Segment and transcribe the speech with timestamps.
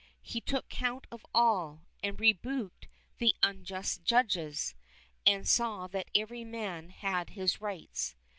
[0.23, 2.87] He took count of all, and rebuked
[3.19, 4.73] the unjust judges,
[5.27, 8.15] and saw that every man had his rights.